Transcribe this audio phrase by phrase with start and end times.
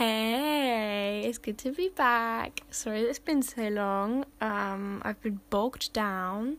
[0.00, 2.62] Hey, it's good to be back.
[2.70, 4.24] Sorry it's been so long.
[4.40, 6.56] Um, I've been bogged down,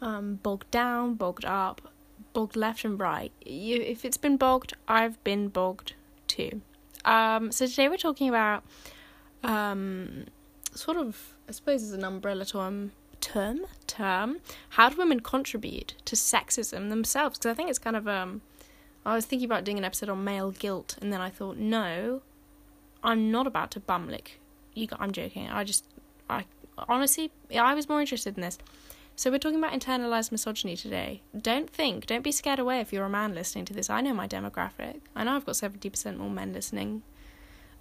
[0.00, 1.92] um, bogged down, bogged up,
[2.32, 3.32] bogged left and right.
[3.44, 5.92] You, if it's been bogged, I've been bogged
[6.26, 6.62] too.
[7.04, 8.64] Um, so today we're talking about,
[9.42, 10.24] um,
[10.74, 14.38] sort of, I suppose, as an umbrella term, term, term.
[14.70, 17.36] How do women contribute to sexism themselves?
[17.36, 18.40] Because I think it's kind of um.
[19.04, 22.22] I was thinking about doing an episode on male guilt, and then I thought, no,
[23.04, 24.40] I'm not about to bum lick
[24.74, 24.88] you.
[24.98, 25.48] I'm joking.
[25.48, 25.84] I just,
[26.28, 26.46] I
[26.88, 28.58] honestly, I was more interested in this.
[29.16, 31.22] So we're talking about internalized misogyny today.
[31.40, 33.88] Don't think, don't be scared away if you're a man listening to this.
[33.88, 35.02] I know my demographic.
[35.14, 37.02] I know I've got seventy percent more men listening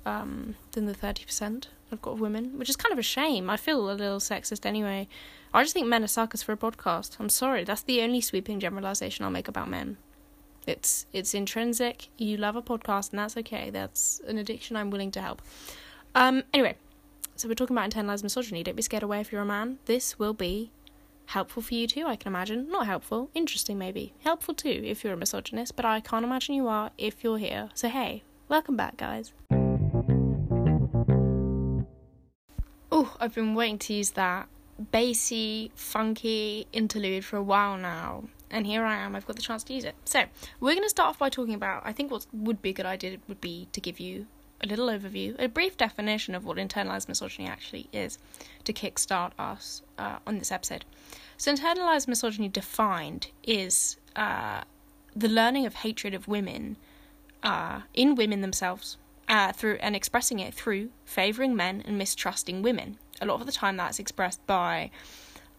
[0.05, 3.49] um, than the thirty percent I've got of women, which is kind of a shame.
[3.49, 5.07] I feel a little sexist anyway.
[5.53, 7.17] I just think men are suckers for a podcast.
[7.19, 7.63] I'm sorry.
[7.63, 9.97] That's the only sweeping generalization I'll make about men.
[10.65, 12.07] It's it's intrinsic.
[12.17, 13.69] You love a podcast, and that's okay.
[13.69, 15.41] That's an addiction I'm willing to help.
[16.15, 16.43] Um.
[16.53, 16.75] Anyway,
[17.35, 18.63] so we're talking about internalized misogyny.
[18.63, 19.79] Don't be scared away if you're a man.
[19.85, 20.71] This will be
[21.27, 22.05] helpful for you too.
[22.05, 22.69] I can imagine.
[22.69, 24.13] Not helpful, interesting maybe.
[24.23, 27.69] Helpful too if you're a misogynist, but I can't imagine you are if you're here.
[27.73, 29.33] So hey, welcome back, guys.
[32.91, 34.47] Oh, I've been waiting to use that
[34.79, 39.63] bassy, funky interlude for a while now and here I am, I've got the chance
[39.65, 39.95] to use it.
[40.05, 40.25] So,
[40.59, 42.85] we're going to start off by talking about, I think what would be a good
[42.85, 44.27] idea would be to give you
[44.61, 48.17] a little overview, a brief definition of what internalized misogyny actually is
[48.63, 50.85] to kickstart us uh, on this episode.
[51.37, 54.61] So, internalized misogyny defined is uh,
[55.15, 56.77] the learning of hatred of women
[57.41, 62.97] uh, in women themselves uh, through and expressing it through favoring men and mistrusting women.
[63.21, 64.91] A lot of the time, that's expressed by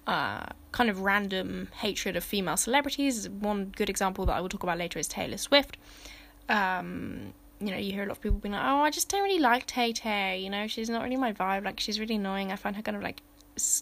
[0.07, 3.29] uh, kind of random hatred of female celebrities.
[3.29, 5.77] One good example that I will talk about later is Taylor Swift.
[6.49, 9.23] Um, you know, you hear a lot of people being like, "Oh, I just don't
[9.23, 10.39] really like Tay Tay.
[10.39, 11.65] You know, she's not really my vibe.
[11.65, 12.53] Like, she's really annoying.
[12.53, 13.23] I find her kind of like."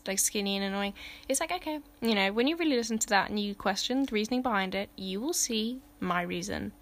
[0.07, 0.93] like skinny and annoying
[1.31, 4.13] it's like okay you know when you really listen to that and you question the
[4.13, 6.73] reasoning behind it you will see my reason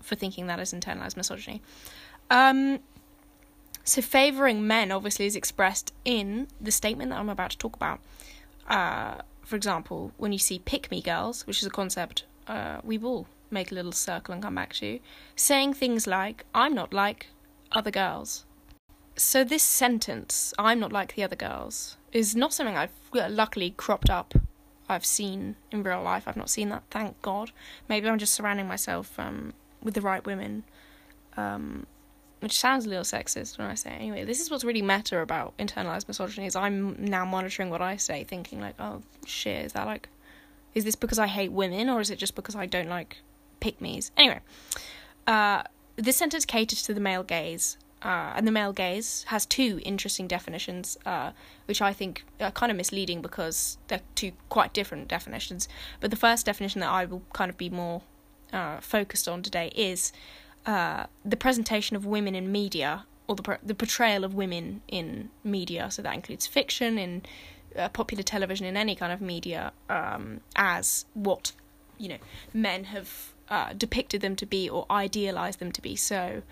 [0.00, 1.60] for thinking that is internalized misogyny
[2.30, 2.78] um
[3.82, 7.98] so favoring men obviously is expressed in the statement that i'm about to talk about
[8.68, 12.98] uh, for example, when you see pick me girls, which is a concept uh, we
[12.98, 14.98] will make a little circle and come back to,
[15.36, 17.28] saying things like, I'm not like
[17.72, 18.44] other girls.
[19.16, 24.10] So, this sentence, I'm not like the other girls, is not something I've luckily cropped
[24.10, 24.34] up.
[24.88, 26.24] I've seen in real life.
[26.26, 27.50] I've not seen that, thank God.
[27.88, 29.52] Maybe I'm just surrounding myself um,
[29.82, 30.64] with the right women
[31.36, 31.86] um,
[32.40, 34.00] which sounds a little sexist when I say it.
[34.00, 34.24] anyway.
[34.24, 38.24] This is what's really meta about internalized misogyny is I'm now monitoring what I say,
[38.24, 40.08] thinking like, oh shit, is that like,
[40.74, 43.18] is this because I hate women or is it just because I don't like
[43.60, 44.12] pick me's?
[44.16, 44.40] Anyway,
[45.26, 45.62] uh,
[45.96, 47.76] this sentence caters to the male gaze.
[48.00, 51.32] Uh, and the male gaze has two interesting definitions, uh,
[51.66, 55.68] which I think are kind of misleading because they're two quite different definitions.
[55.98, 58.02] But the first definition that I will kind of be more
[58.52, 60.12] uh, focused on today is
[60.68, 65.90] uh, the presentation of women in media or the the portrayal of women in media.
[65.90, 67.22] So that includes fiction, in
[67.74, 71.52] uh, popular television, in any kind of media, um, as what
[71.96, 72.18] you know
[72.52, 75.96] men have uh, depicted them to be or idealized them to be.
[75.96, 76.42] So.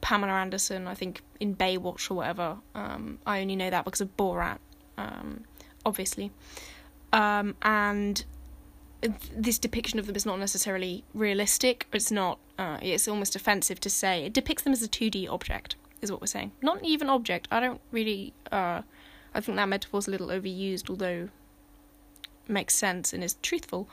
[0.00, 2.58] Pamela Anderson, I think in Baywatch or whatever.
[2.72, 4.58] Um, I only know that because of Borat,
[4.96, 5.42] um,
[5.84, 6.30] obviously.
[7.12, 8.24] Um, and
[9.34, 11.86] this depiction of them is not necessarily realistic.
[11.92, 12.38] It's not.
[12.58, 15.76] Uh, it's almost offensive to say it depicts them as a two D object.
[16.00, 16.52] Is what we're saying.
[16.62, 17.48] Not even object.
[17.50, 18.32] I don't really.
[18.50, 18.82] Uh,
[19.34, 21.28] I think that metaphor's a little overused, although
[22.48, 23.88] makes sense and is truthful.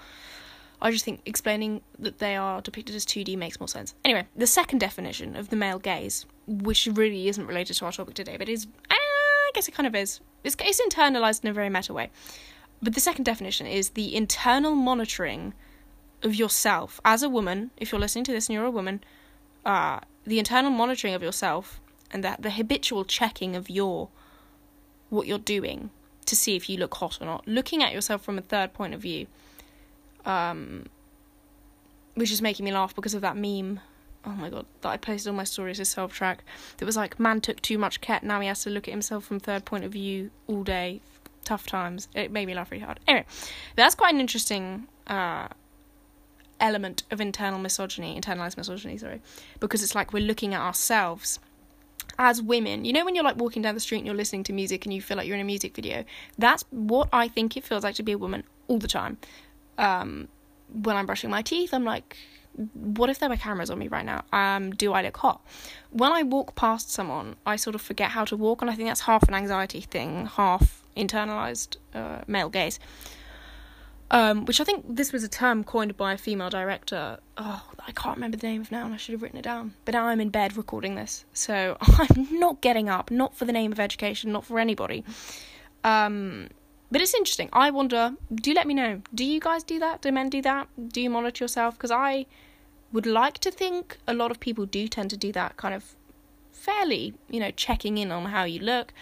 [0.82, 3.94] I just think explaining that they are depicted as 2D makes more sense.
[4.04, 8.14] Anyway, the second definition of the male gaze, which really isn't related to our topic
[8.14, 11.54] today, but is, uh, I guess it kind of is, it's, it's internalized in a
[11.54, 12.10] very meta way.
[12.82, 15.54] But the second definition is the internal monitoring
[16.24, 17.72] of yourself as a woman.
[17.78, 19.04] If you're listening to this and you're a woman,
[19.66, 21.80] uh, the internal monitoring of yourself
[22.12, 24.10] and that the habitual checking of your
[25.10, 25.92] what you're doing
[26.26, 27.48] to see if you look hot or not.
[27.48, 29.28] Looking at yourself from a third point of view,
[30.26, 30.88] um,
[32.16, 33.80] which is making me laugh because of that meme.
[34.26, 36.44] Oh my god, that I posted on my stories as self track.
[36.78, 39.26] That was like, man took too much ket, now he has to look at himself
[39.26, 41.02] from third point of view all day
[41.46, 42.08] tough times.
[42.14, 43.00] It made me laugh really hard.
[43.08, 43.26] Anyway,
[43.76, 45.48] that's quite an interesting uh,
[46.60, 49.22] element of internal misogyny, internalized misogyny, sorry,
[49.60, 51.40] because it's like we're looking at ourselves
[52.20, 52.86] as women.
[52.86, 54.94] You know, when you're like walking down the street and you're listening to music and
[54.94, 56.04] you feel like you're in a music video?
[56.38, 59.18] That's what I think it feels like to be a woman all the time.
[59.78, 60.28] Um,
[60.84, 62.18] when I'm brushing my teeth, I'm like,
[62.74, 64.24] what if there were cameras on me right now?
[64.32, 65.42] Um, do I look hot?
[65.90, 68.88] When I walk past someone, I sort of forget how to walk, and I think
[68.88, 72.80] that's half an anxiety thing, half internalized uh, male gaze.
[74.12, 77.18] Um, which I think this was a term coined by a female director.
[77.38, 79.74] Oh, I can't remember the name of now, and I should have written it down.
[79.84, 83.52] But now I'm in bed recording this, so I'm not getting up, not for the
[83.52, 85.04] name of education, not for anybody.
[85.84, 86.50] Um,
[86.92, 87.50] but it's interesting.
[87.52, 88.14] I wonder.
[88.34, 89.02] Do let me know.
[89.14, 90.02] Do you guys do that?
[90.02, 90.68] Do men do that?
[90.90, 91.76] Do you monitor yourself?
[91.76, 92.28] Because I
[92.92, 95.96] would like to think a lot of people do tend to do that, kind of
[96.52, 98.94] fairly, you know, checking in on how you look,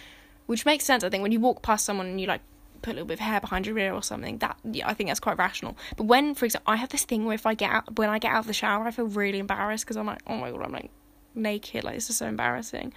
[0.46, 1.04] which makes sense.
[1.04, 2.42] I think when you walk past someone and you like
[2.84, 4.38] put a little bit of hair behind your ear or something.
[4.38, 5.76] That yeah, I think that's quite rational.
[5.98, 8.20] But when, for example, I have this thing where if I get out when I
[8.20, 10.62] get out of the shower, I feel really embarrassed because I'm like, oh my god,
[10.62, 10.92] I'm like
[11.34, 11.84] naked.
[11.84, 12.94] Like this is so embarrassing.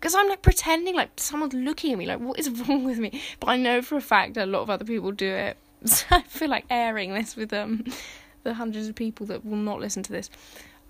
[0.00, 3.22] Because I'm like pretending like someone's looking at me, like what is wrong with me?
[3.38, 5.56] But I know for a fact a lot of other people do it.
[5.84, 7.84] So I feel like airing this with um
[8.42, 10.30] the hundreds of people that will not listen to this.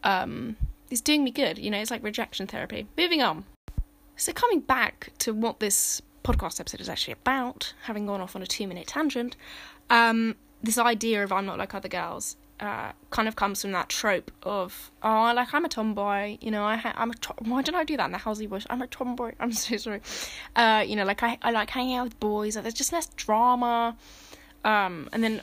[0.05, 0.57] Um,
[0.91, 1.59] it's doing me good.
[1.59, 2.87] You know, it's like rejection therapy.
[2.97, 3.45] Moving on.
[4.17, 8.43] So coming back to what this podcast episode is actually about, having gone off on
[8.43, 9.37] a two minute tangent,
[9.91, 13.89] um, this idea of I'm not like other girls uh, kind of comes from that
[13.89, 17.61] trope of oh like I'm a tomboy you know I ha- I'm a to- why
[17.61, 20.01] don't I do that in the Halsey voice I'm a tomboy I'm so sorry.
[20.55, 23.09] Uh, you know like I, I like hanging out with boys like, there's just less
[23.17, 23.97] drama.
[24.65, 25.43] Um, and then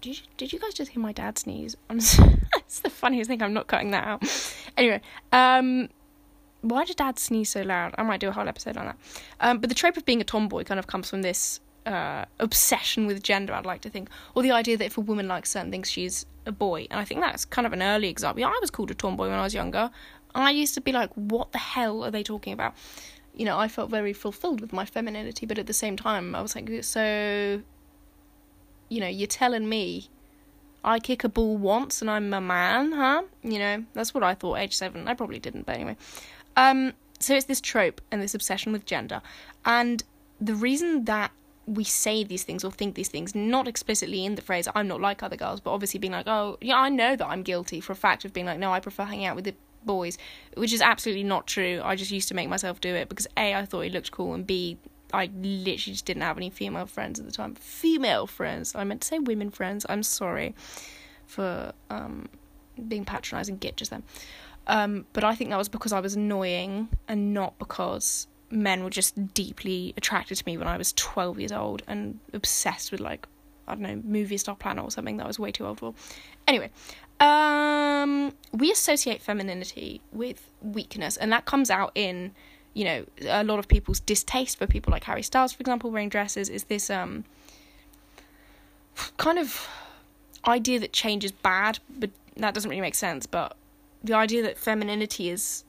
[0.00, 1.76] did you, did you guys just hear my dad sneeze?
[2.56, 4.22] It's the funniest thing I'm not cutting that out.
[4.76, 5.00] Anyway
[5.32, 5.88] um,
[6.62, 7.94] why did dad sneeze so loud?
[7.98, 8.96] I might do a whole episode on that.
[9.40, 13.06] Um, but the trope of being a tomboy kind of comes from this uh, obsession
[13.06, 15.70] with gender, I'd like to think, or the idea that if a woman likes certain
[15.70, 16.86] things, she's a boy.
[16.90, 18.44] And I think that's kind of an early example.
[18.44, 19.90] I was called a tomboy when I was younger.
[20.34, 22.74] I used to be like, what the hell are they talking about?
[23.34, 26.42] You know, I felt very fulfilled with my femininity, but at the same time, I
[26.42, 27.62] was like, so,
[28.88, 30.08] you know, you're telling me
[30.84, 33.22] I kick a ball once and I'm a man, huh?
[33.42, 35.08] You know, that's what I thought age seven.
[35.08, 35.96] I probably didn't, but anyway.
[36.58, 39.22] Um, so it's this trope and this obsession with gender.
[39.64, 40.02] And
[40.40, 41.30] the reason that
[41.66, 45.00] we say these things or think these things, not explicitly in the phrase, I'm not
[45.00, 47.92] like other girls, but obviously being like, oh, yeah, I know that I'm guilty for
[47.92, 50.18] a fact of being like, no, I prefer hanging out with the boys,
[50.56, 51.80] which is absolutely not true.
[51.84, 54.34] I just used to make myself do it because A, I thought it looked cool,
[54.34, 54.78] and B,
[55.12, 57.54] I literally just didn't have any female friends at the time.
[57.54, 58.74] Female friends.
[58.74, 59.86] I meant to say women friends.
[59.88, 60.54] I'm sorry
[61.26, 62.28] for um,
[62.88, 64.02] being patronising git just then.
[64.68, 68.90] Um, but I think that was because I was annoying and not because men were
[68.90, 73.26] just deeply attracted to me when I was 12 years old and obsessed with, like,
[73.66, 75.94] I don't know, movie star planet or something that I was way too old for.
[76.46, 76.70] Anyway,
[77.20, 82.32] um, we associate femininity with weakness, and that comes out in,
[82.74, 86.08] you know, a lot of people's distaste for people like Harry Styles, for example, wearing
[86.08, 86.48] dresses.
[86.48, 87.24] Is this um
[89.16, 89.68] kind of
[90.46, 93.26] idea that change is bad, but that doesn't really make sense.
[93.26, 93.56] But
[94.02, 95.64] the idea that femininity is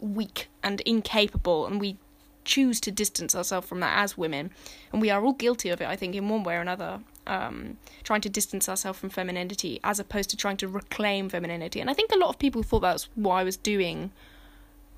[0.00, 1.96] weak and incapable, and we
[2.44, 4.50] choose to distance ourselves from that as women,
[4.92, 7.00] and we are all guilty of it, I think, in one way or another.
[7.28, 11.80] Um, trying to distance ourselves from femininity as opposed to trying to reclaim femininity.
[11.80, 14.12] And I think a lot of people thought that's what I was doing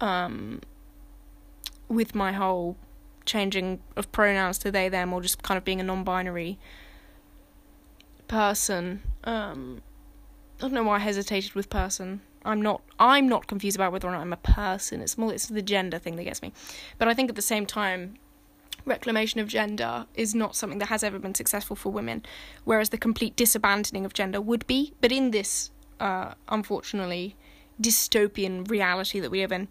[0.03, 0.61] um,
[1.89, 2.77] with my whole
[3.25, 6.59] changing of pronouns to they, them, or just kind of being a non binary
[8.27, 9.03] person.
[9.25, 9.81] Um,
[10.59, 12.21] I don't know why I hesitated with person.
[12.49, 15.03] I'm not I'm not confused about whether or not I'm a person.
[15.03, 16.53] It's more it's the gender thing that gets me.
[16.97, 18.15] But I think at the same time
[18.85, 22.25] reclamation of gender is not something that has ever been successful for women,
[22.65, 24.95] whereas the complete disabandoning of gender would be.
[25.03, 27.37] But in this uh, unfortunately
[27.81, 29.69] dystopian reality that we live in,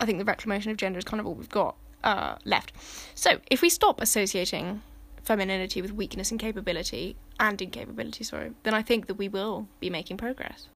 [0.00, 1.74] I think the reclamation of gender is kind of all we've got
[2.04, 2.72] uh, left.
[3.14, 4.82] So if we stop associating
[5.24, 9.90] femininity with weakness and capability and incapability, sorry, then I think that we will be
[9.90, 10.68] making progress.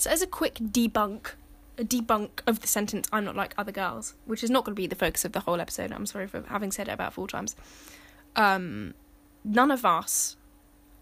[0.00, 1.32] So, as a quick debunk,
[1.76, 4.80] a debunk of the sentence, I'm not like other girls, which is not going to
[4.80, 5.92] be the focus of the whole episode.
[5.92, 7.54] I'm sorry for having said it about four times.
[8.34, 8.94] Um,
[9.44, 10.38] none of us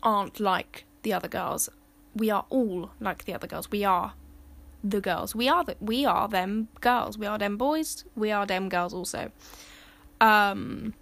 [0.02, 1.68] aren't like the other girls.
[2.16, 3.70] We are all like the other girls.
[3.70, 4.14] We are
[4.82, 5.32] the girls.
[5.32, 7.16] We are the, we are them girls.
[7.16, 8.04] We are them boys.
[8.16, 9.30] We are them girls also.
[10.20, 10.94] Um,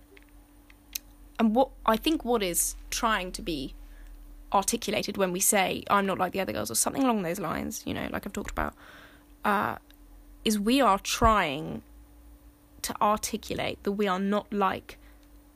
[1.39, 3.75] and what I think what is trying to be
[4.53, 7.83] articulated when we say I'm not like the other girls or something along those lines,
[7.87, 8.75] you know, like I've talked about,
[9.45, 9.77] uh,
[10.45, 11.83] is we are trying
[12.83, 14.99] to articulate that we are not like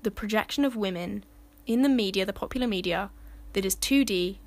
[0.03, 1.25] the projection of women
[1.67, 3.11] in the media, the popular media,
[3.53, 4.39] that is 2D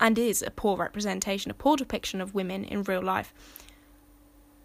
[0.00, 3.34] and is a poor representation, a poor depiction of women in real life.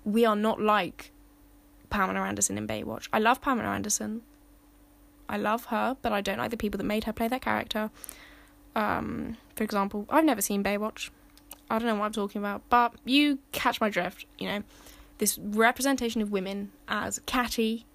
[0.03, 1.11] We are not like
[1.89, 3.07] Pamela Anderson in Baywatch.
[3.11, 4.21] I love Pamela Anderson.
[5.29, 7.89] I love her, but I don't like the people that made her play that character.
[8.75, 11.09] Um, for example, I've never seen Baywatch.
[11.69, 14.63] I don't know what I'm talking about, but you catch my drift, you know.
[15.19, 17.85] This representation of women as catty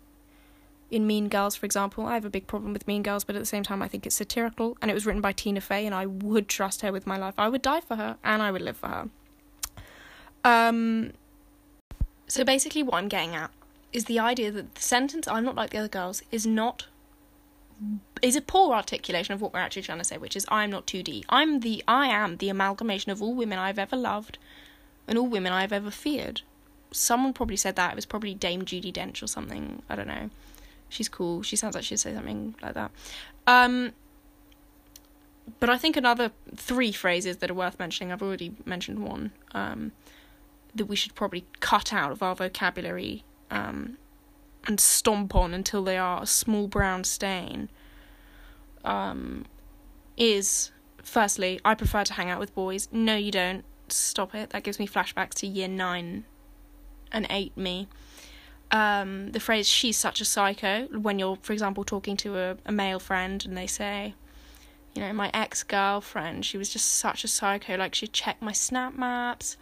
[0.91, 2.07] in Mean Girls, for example.
[2.07, 4.07] I have a big problem with Mean Girls, but at the same time, I think
[4.07, 7.07] it's satirical, and it was written by Tina Fey, and I would trust her with
[7.07, 7.35] my life.
[7.37, 9.11] I would die for her, and I would live for her.
[10.45, 11.13] Um,
[12.27, 13.51] so basically, what I'm getting at
[13.93, 16.87] is the idea that the sentence "I'm not like the other girls" is not
[18.23, 20.87] is a poor articulation of what we're actually trying to say, which is I'm not
[20.87, 21.25] 2D.
[21.29, 24.39] I'm the I am the amalgamation of all women I've ever loved
[25.07, 26.43] and all women I've ever feared.
[26.91, 27.93] Someone probably said that.
[27.93, 29.83] It was probably Dame Judi Dench or something.
[29.89, 30.31] I don't know.
[30.89, 31.43] She's cool.
[31.43, 32.91] She sounds like she'd say something like that.
[33.47, 33.93] Um,
[35.61, 38.13] but I think another three phrases that are worth mentioning.
[38.13, 39.33] I've already mentioned one.
[39.53, 39.93] Um,
[40.75, 43.99] that we should probably cut out of our vocabulary um,
[44.67, 47.69] and stomp on until they are a small brown stain.
[48.89, 49.45] Um,
[50.17, 52.89] is firstly, I prefer to hang out with boys.
[52.91, 53.65] No, you don't.
[53.91, 54.51] Stop it.
[54.51, 56.25] That gives me flashbacks to year nine
[57.13, 57.89] and eight me.
[58.71, 62.73] Um, the phrase "she's such a psycho" when you're, for example, talking to a, a
[62.73, 64.15] male friend and they say,
[64.95, 67.77] you know, my ex girlfriend, she was just such a psycho.
[67.77, 69.57] Like she'd check my snap maps,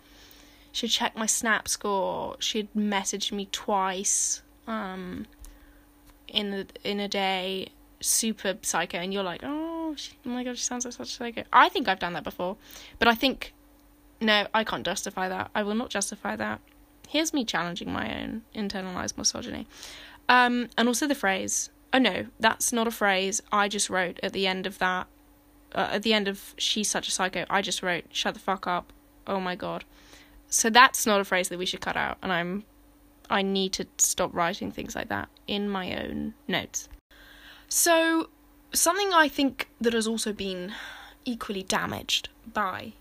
[0.73, 5.27] she'd check my snap score, she'd message me twice, um,
[6.27, 7.69] in a in a day,
[8.07, 11.13] super psycho, and you're like, oh, she, oh my god, she sounds like such a
[11.13, 11.45] psycho.
[11.53, 12.57] I think I've done that before,
[12.99, 13.53] but I think
[14.21, 15.51] no, I can't justify that.
[15.55, 16.61] I will not justify that.
[17.09, 19.67] Here's me challenging my own internalized misogyny,
[20.29, 21.71] um, and also the phrase.
[21.93, 25.07] Oh no, that's not a phrase I just wrote at the end of that.
[25.75, 28.67] Uh, at the end of "She's such a psycho," I just wrote "Shut the fuck
[28.67, 28.93] up."
[29.27, 29.85] Oh my god.
[30.49, 32.65] So that's not a phrase that we should cut out, and I'm
[33.29, 36.89] I need to stop writing things like that in my own notes.
[37.69, 38.29] So,
[38.73, 40.73] something I think that has also been
[41.25, 42.93] equally damaged by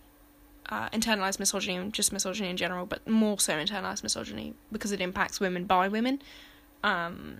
[0.69, 5.39] uh, internalized misogyny just misogyny in general, but more so internalized misogyny because it impacts
[5.39, 6.21] women by women,
[6.83, 7.39] um,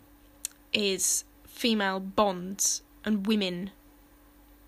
[0.73, 3.71] is female bonds and women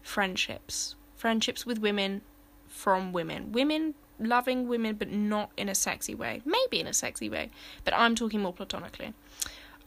[0.02, 0.96] friendships.
[1.16, 2.22] Friendships with women
[2.68, 3.52] from women.
[3.52, 6.42] Women loving women, but not in a sexy way.
[6.46, 7.50] Maybe in a sexy way,
[7.84, 9.14] but I'm talking more platonically.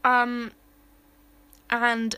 [0.05, 0.53] Um,
[1.69, 2.17] and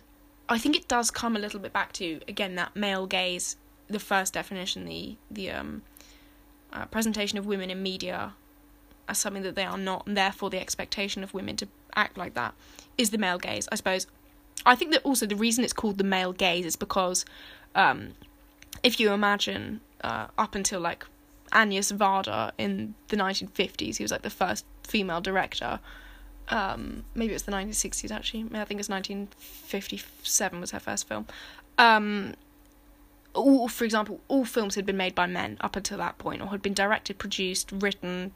[0.49, 3.57] I think it does come a little bit back to again that male gaze.
[3.89, 5.83] The first definition, the the um,
[6.73, 8.35] uh, presentation of women in media
[9.09, 12.35] as something that they are not, and therefore the expectation of women to act like
[12.35, 12.55] that
[12.97, 13.69] is the male gaze.
[13.73, 14.07] I suppose.
[14.65, 17.25] I think that also the reason it's called the male gaze is because
[17.75, 18.13] um,
[18.85, 21.05] if you imagine uh, up until like
[21.53, 23.97] Agnes Varda in the 1950s.
[23.97, 25.79] He was like the first female director.
[26.53, 28.45] Um, maybe it was the 1960s actually.
[28.53, 31.27] I think it's 1957 was her first film.
[31.79, 32.35] Um,
[33.35, 36.49] all, for example, all films had been made by men up until that point, or
[36.49, 38.33] had been directed, produced, written,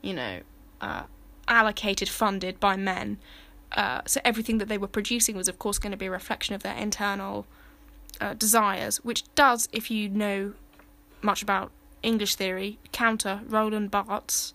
[0.00, 0.40] you know,
[0.80, 1.02] uh,
[1.48, 3.18] allocated, funded by men.
[3.72, 6.54] Uh, so everything that they were producing was, of course, going to be a reflection
[6.54, 7.46] of their internal
[8.20, 10.52] uh, desires, which does, if you know
[11.22, 14.54] much about English theory counter Roland Barthes'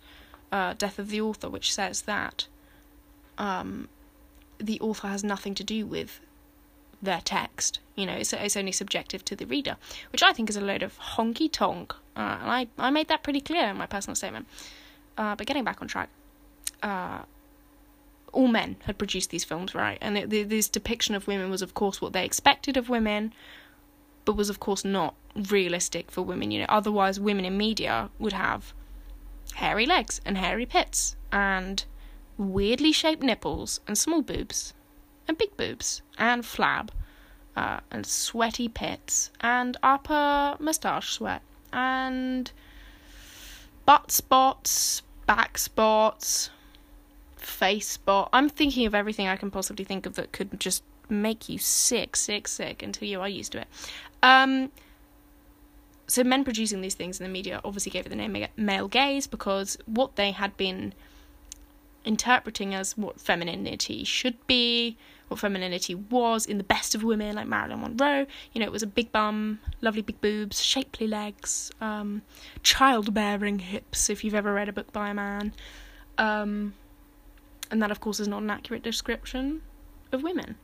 [0.51, 2.47] uh, Death of the Author, which says that
[3.37, 3.89] um,
[4.57, 6.19] the author has nothing to do with
[7.01, 7.79] their text.
[7.95, 9.77] You know, it's, it's only subjective to the reader,
[10.11, 11.93] which I think is a load of honky tonk.
[12.15, 14.47] Uh, and I, I made that pretty clear in my personal statement.
[15.17, 16.09] Uh, but getting back on track,
[16.83, 17.19] uh,
[18.33, 19.97] all men had produced these films, right?
[20.01, 23.33] And it, this depiction of women was, of course, what they expected of women,
[24.25, 25.15] but was, of course, not
[25.49, 26.51] realistic for women.
[26.51, 28.73] You know, otherwise women in media would have
[29.55, 31.85] hairy legs and hairy pits and
[32.37, 34.73] weirdly shaped nipples and small boobs
[35.27, 36.89] and big boobs and flab
[37.55, 42.51] uh, and sweaty pits and upper moustache sweat and
[43.85, 46.49] butt spots, back spots,
[47.37, 48.29] face spot.
[48.33, 52.15] I'm thinking of everything I can possibly think of that could just make you sick,
[52.15, 53.67] sick, sick until you are used to it.
[54.23, 54.71] Um,
[56.07, 59.27] so men producing these things in the media obviously gave it the name male gaze
[59.27, 60.93] because what they had been
[62.05, 64.97] interpreting as what femininity should be,
[65.27, 68.25] what femininity was in the best of women, like Marilyn Monroe.
[68.53, 72.21] You know, it was a big bum, lovely big boobs, shapely legs, um,
[72.63, 75.53] childbearing hips, if you've ever read a book by a man.
[76.17, 76.73] Um,
[77.71, 79.61] and that, of course, is not an accurate description
[80.11, 80.55] of women.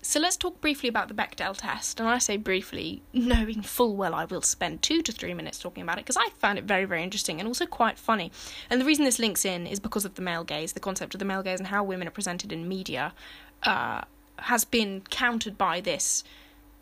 [0.00, 1.98] So let's talk briefly about the Bechdel test.
[1.98, 5.82] And I say briefly, knowing full well I will spend two to three minutes talking
[5.82, 8.30] about it because I found it very, very interesting and also quite funny.
[8.70, 11.18] And the reason this links in is because of the male gaze, the concept of
[11.18, 13.12] the male gaze and how women are presented in media
[13.64, 14.02] uh,
[14.38, 16.22] has been countered by this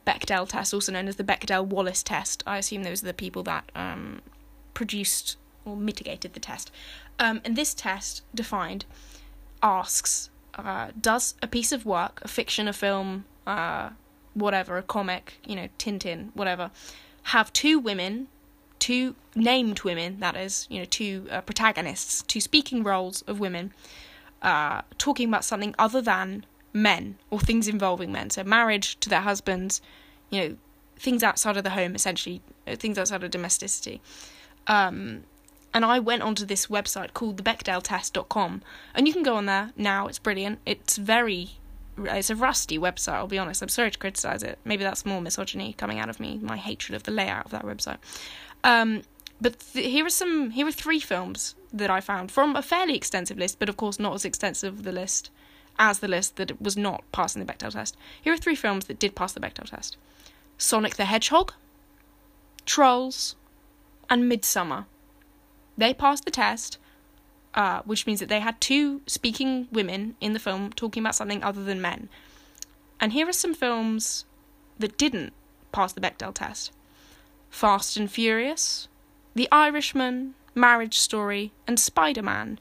[0.06, 2.42] Bechdel test, also known as the Bechdel Wallace test.
[2.46, 4.20] I assume those are the people that um,
[4.72, 6.70] produced or mitigated the test.
[7.18, 8.84] Um, and this test defined
[9.62, 13.90] asks uh, Does a piece of work, a fiction, a film, uh,
[14.34, 16.70] whatever, a comic, you know, Tintin, whatever,
[17.24, 18.28] have two women,
[18.78, 23.72] two named women, that is, you know, two uh, protagonists, two speaking roles of women,
[24.42, 28.30] uh, talking about something other than men or things involving men.
[28.30, 29.80] So marriage to their husbands,
[30.30, 30.56] you know,
[30.98, 34.00] things outside of the home, essentially, uh, things outside of domesticity.
[34.66, 35.24] Um,
[35.76, 38.62] and I went onto this website called thebechdeltest.com,
[38.94, 40.06] and you can go on there now.
[40.06, 40.58] It's brilliant.
[40.64, 41.50] It's very,
[41.98, 43.12] it's a rusty website.
[43.12, 43.60] I'll be honest.
[43.60, 44.58] I'm sorry to criticize it.
[44.64, 47.66] Maybe that's more misogyny coming out of me, my hatred of the layout of that
[47.66, 47.98] website.
[48.64, 49.02] Um,
[49.38, 50.52] but th- here are some.
[50.52, 53.98] Here are three films that I found from a fairly extensive list, but of course
[53.98, 55.28] not as extensive the list
[55.78, 57.98] as the list that was not passing the Bechdel test.
[58.22, 59.98] Here are three films that did pass the Bechdel test:
[60.56, 61.52] Sonic the Hedgehog,
[62.64, 63.36] Trolls,
[64.08, 64.86] and Midsommar.
[65.76, 66.78] They passed the test,
[67.54, 71.42] uh, which means that they had two speaking women in the film talking about something
[71.42, 72.08] other than men.
[73.00, 74.24] And here are some films
[74.78, 75.32] that didn't
[75.72, 76.72] pass the Bechdel test
[77.50, 78.88] Fast and Furious,
[79.34, 82.58] The Irishman, Marriage Story, and Spider Man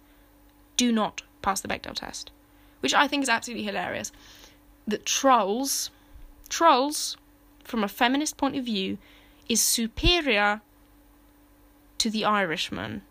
[0.78, 2.32] do not pass the Bechdel test,
[2.82, 4.12] which I think is absolutely hilarious.
[4.88, 5.90] That Trolls,
[6.50, 7.18] Trolls,
[7.64, 8.98] from a feminist point of view,
[9.50, 10.62] is superior
[11.98, 13.02] to The Irishman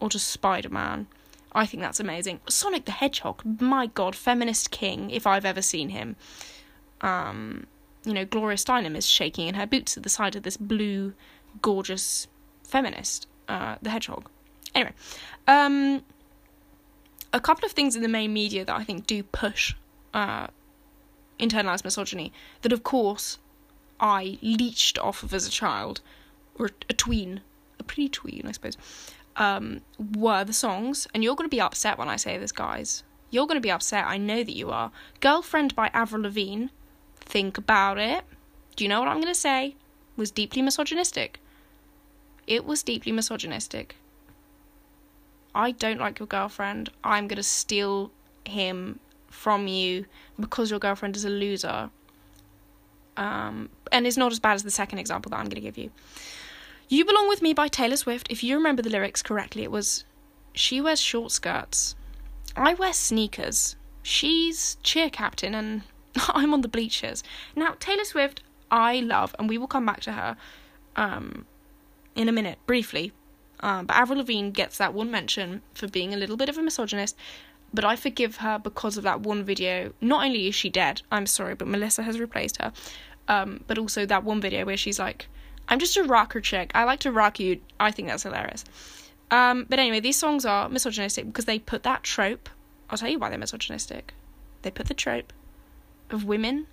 [0.00, 1.06] or to Spider Man.
[1.52, 2.40] I think that's amazing.
[2.48, 6.16] Sonic the Hedgehog, my god, feminist king, if I've ever seen him.
[7.02, 7.66] Um,
[8.04, 11.14] you know, Gloria Steinem is shaking in her boots at the sight of this blue,
[11.60, 12.26] gorgeous
[12.64, 14.28] feminist, uh, the Hedgehog.
[14.74, 14.92] Anyway,
[15.46, 16.02] um,
[17.32, 19.74] a couple of things in the main media that I think do push
[20.14, 20.46] uh,
[21.38, 23.38] internalized misogyny that, of course,
[24.00, 26.00] I leached off of as a child,
[26.58, 27.42] or a tween,
[27.82, 28.76] a pre-tween, I suppose,
[29.36, 29.80] um,
[30.16, 31.06] were the songs.
[31.12, 33.02] And you're going to be upset when I say this, guys.
[33.30, 34.04] You're going to be upset.
[34.06, 34.90] I know that you are.
[35.20, 36.66] Girlfriend by Avril Lavigne.
[37.20, 38.24] Think about it.
[38.76, 39.76] Do you know what I'm going to say?
[40.16, 41.40] Was deeply misogynistic.
[42.46, 43.96] It was deeply misogynistic.
[45.54, 46.90] I don't like your girlfriend.
[47.04, 48.10] I'm going to steal
[48.44, 50.06] him from you
[50.38, 51.90] because your girlfriend is a loser.
[53.16, 55.78] Um, and it's not as bad as the second example that I'm going to give
[55.78, 55.90] you.
[56.92, 60.04] You Belong With Me by Taylor Swift, if you remember the lyrics correctly, it was
[60.52, 61.94] She wears short skirts.
[62.54, 63.76] I wear sneakers.
[64.02, 65.84] She's cheer captain and
[66.28, 67.24] I'm on the bleachers.
[67.56, 70.36] Now, Taylor Swift, I love, and we will come back to her
[70.94, 71.46] um,
[72.14, 73.12] in a minute, briefly.
[73.60, 76.62] Um, but Avril Lavigne gets that one mention for being a little bit of a
[76.62, 77.16] misogynist,
[77.72, 79.94] but I forgive her because of that one video.
[80.02, 82.70] Not only is she dead, I'm sorry, but Melissa has replaced her,
[83.28, 85.28] um, but also that one video where she's like,
[85.72, 86.70] I'm just a rocker chick.
[86.74, 87.58] I like to rock you.
[87.80, 88.62] I think that's hilarious.
[89.30, 92.50] Um, but anyway, these songs are misogynistic because they put that trope.
[92.90, 94.12] I'll tell you why they're misogynistic.
[94.60, 95.32] They put the trope
[96.10, 96.66] of women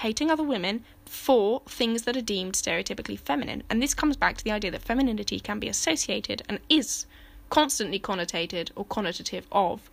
[0.00, 3.62] hating other women for things that are deemed stereotypically feminine.
[3.70, 7.06] And this comes back to the idea that femininity can be associated and is
[7.48, 9.88] constantly connotated or connotative of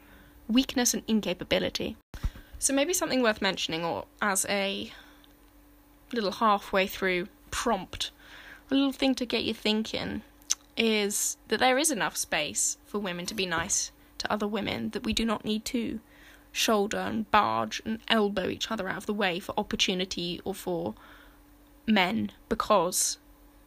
[0.50, 1.96] weakness and incapability.
[2.60, 4.92] So maybe something worth mentioning, or as a
[6.12, 8.12] little halfway through prompt
[8.74, 10.22] little thing to get you thinking
[10.76, 15.04] is that there is enough space for women to be nice to other women, that
[15.04, 16.00] we do not need to
[16.52, 20.94] shoulder and barge and elbow each other out of the way for opportunity or for
[21.88, 23.18] men because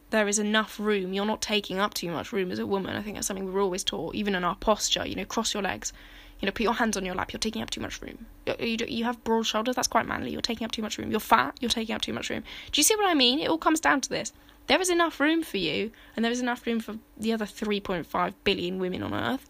[0.09, 1.13] there is enough room.
[1.13, 2.95] You're not taking up too much room as a woman.
[2.95, 5.05] I think that's something we're always taught, even in our posture.
[5.05, 5.91] You know, cross your legs.
[6.39, 7.33] You know, put your hands on your lap.
[7.33, 8.27] You're taking up too much room.
[8.59, 9.75] You, you have broad shoulders.
[9.75, 10.31] That's quite manly.
[10.31, 11.11] You're taking up too much room.
[11.11, 11.57] You're fat.
[11.59, 12.43] You're taking up too much room.
[12.71, 13.39] Do you see what I mean?
[13.39, 14.31] It all comes down to this
[14.67, 18.33] there is enough room for you, and there is enough room for the other 3.5
[18.43, 19.47] billion women on Earth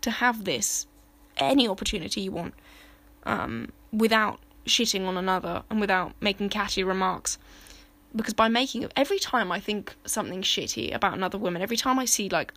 [0.00, 0.86] to have this
[1.36, 2.54] any opportunity you want
[3.24, 7.38] um, without shitting on another and without making catty remarks.
[8.14, 12.04] Because by making every time I think something shitty about another woman, every time I
[12.04, 12.52] see like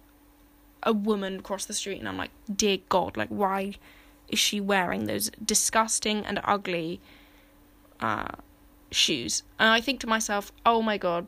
[0.84, 3.76] a woman cross the street and I'm like, dear God, like why
[4.30, 7.00] is she wearing those disgusting and ugly
[8.00, 8.36] uh,
[8.92, 9.44] shoes?
[9.60, 11.28] And I think to myself, oh my God,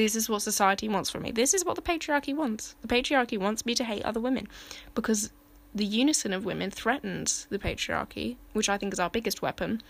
[0.00, 1.30] this is what society wants from me.
[1.30, 2.74] This is what the patriarchy wants.
[2.80, 4.48] The patriarchy wants me to hate other women
[4.94, 5.30] because
[5.74, 9.82] the unison of women threatens the patriarchy, which I think is our biggest weapon.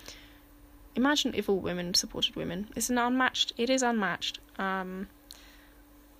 [0.96, 2.68] Imagine if all women supported women.
[2.74, 3.52] It's an unmatched.
[3.56, 4.40] It is unmatched.
[4.58, 5.06] Um,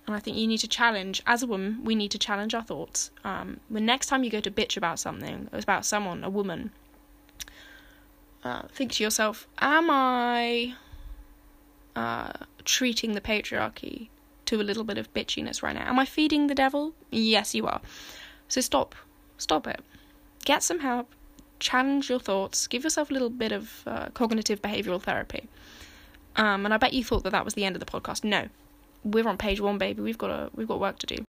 [0.07, 2.63] and I think you need to challenge, as a woman, we need to challenge our
[2.63, 3.11] thoughts.
[3.25, 6.71] Um, when next time you go to bitch about something, about someone, a woman,
[8.45, 10.75] uh, think to yourself, am I
[11.95, 12.33] uh,
[12.65, 14.09] treating the patriarchy
[14.45, 15.87] to a little bit of bitchiness right now.
[15.87, 16.93] Am I feeding the devil?
[17.09, 17.81] Yes, you are.
[18.47, 18.95] So stop.
[19.37, 19.79] Stop it.
[20.45, 21.13] Get some help.
[21.59, 22.67] Challenge your thoughts.
[22.67, 25.47] Give yourself a little bit of uh, cognitive behavioral therapy.
[26.35, 28.23] Um, and I bet you thought that that was the end of the podcast.
[28.23, 28.47] No,
[29.03, 30.01] we're on page one, baby.
[30.01, 31.23] We've got a we've got work to do.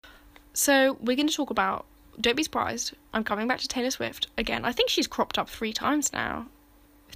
[0.52, 1.86] So we're going to talk about.
[2.20, 2.94] Don't be surprised.
[3.14, 4.64] I'm coming back to Taylor Swift again.
[4.64, 6.46] I think she's cropped up three times now,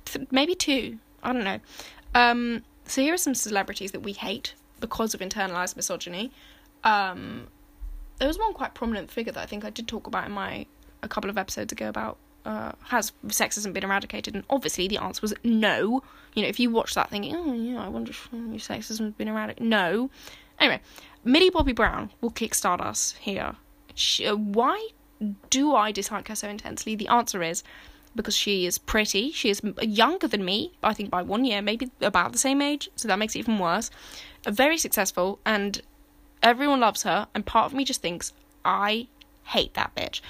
[0.05, 0.98] Th- maybe two.
[1.24, 1.59] I don't know.
[2.14, 6.31] Um, so here are some celebrities that we hate because of internalized misogyny.
[6.85, 7.46] Um,
[8.18, 10.66] there was one quite prominent figure that I think I did talk about in my
[11.02, 14.35] a couple of episodes ago about uh, has sexism been eradicated?
[14.35, 16.02] And obviously the answer was no.
[16.35, 19.28] You know, if you watch that thinking, oh yeah, I wonder if sexism has been
[19.28, 19.66] eradicated.
[19.66, 20.11] No.
[20.59, 20.83] Anyway,
[21.24, 23.57] Millie Bobby Brown will kickstart us here.
[23.94, 24.90] She, uh, why
[25.48, 26.94] do I dislike her so intensely?
[26.94, 27.62] The answer is
[28.14, 29.33] because she is pretty.
[29.33, 32.88] She is younger than me, I think by one year, maybe about the same age,
[32.96, 33.90] so that makes it even worse.
[34.46, 35.81] Very successful, and
[36.42, 38.33] everyone loves her, and part of me just thinks,
[38.64, 39.09] I
[39.44, 40.20] hate that bitch.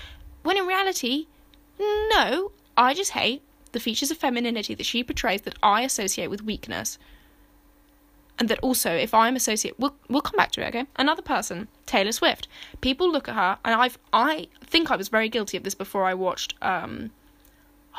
[0.43, 1.27] When in reality,
[1.79, 3.43] no, I just hate
[3.73, 6.99] the features of femininity that she portrays that I associate with weakness.
[8.39, 10.69] And that also, if I'm associate, we'll we'll come back to it.
[10.69, 12.49] Okay, another person, Taylor Swift.
[12.81, 16.05] People look at her, and I've I think I was very guilty of this before
[16.05, 17.11] I watched um,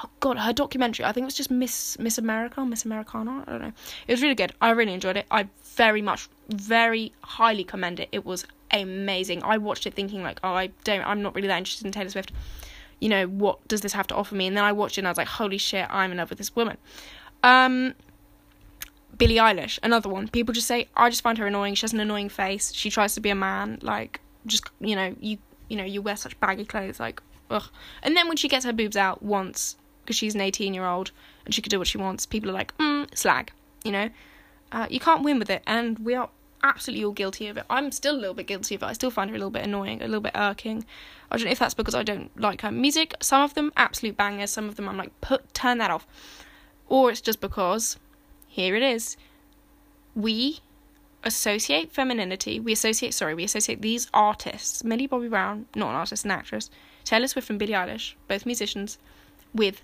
[0.01, 1.06] oh god, her documentary.
[1.06, 3.43] I think it was just Miss Miss America, Miss Americana.
[3.47, 3.73] I don't know.
[4.08, 4.53] It was really good.
[4.62, 5.25] I really enjoyed it.
[5.29, 8.10] I very much, very highly commend it.
[8.12, 9.43] It was amazing.
[9.43, 12.10] I watched it thinking like, oh, I don't, I'm not really that interested in Taylor
[12.10, 12.32] Swift
[13.03, 14.47] you know, what does this have to offer me?
[14.47, 16.38] And then I watched it and I was like, holy shit, I'm in love with
[16.38, 16.77] this woman.
[17.43, 17.95] Um,
[19.17, 20.29] Billie Eilish, another one.
[20.29, 21.75] People just say, I just find her annoying.
[21.75, 22.73] She has an annoying face.
[22.73, 23.79] She tries to be a man.
[23.82, 26.97] Like, just, you know, you, you know, you wear such baggy clothes.
[26.97, 27.65] Like, ugh.
[28.03, 31.12] And then when she gets her boobs out once, because she's an 18 year old
[31.46, 33.52] and she can do what she wants, people are like, mm, slag,
[33.84, 34.10] you know?
[34.72, 35.63] Uh, you can't win with it.
[35.68, 36.30] And we are
[36.63, 37.66] absolutely all guilty of it.
[37.70, 38.86] I'm still a little bit guilty of it.
[38.86, 40.86] I still find her a little bit annoying, a little bit irking.
[41.32, 43.16] I don't know if that's because I don't like her music.
[43.22, 44.52] Some of them absolute bangers.
[44.52, 46.08] Some of them I'm like, put turn that off.
[46.88, 47.98] Or it's just because
[48.48, 49.18] here it is.
[50.16, 50.60] We
[51.24, 52.60] associate femininity.
[52.60, 56.70] We associate sorry, we associate these artists, Millie Bobby Brown, not an artist, an actress,
[57.04, 58.98] Taylor Swift and Billie Eilish, both musicians,
[59.54, 59.82] with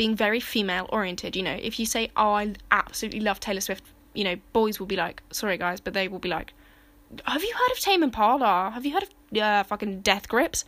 [0.00, 1.36] being very female oriented.
[1.36, 3.84] You know, if you say, "Oh, I absolutely love Taylor Swift,"
[4.14, 6.54] you know, boys will be like, "Sorry, guys," but they will be like,
[7.26, 8.70] "Have you heard of Tame Impala?
[8.74, 10.64] Have you heard of uh, fucking Death Grips.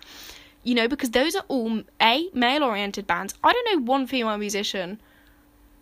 [0.63, 3.35] You know, because those are all a male oriented bands.
[3.43, 5.01] I don't know one female musician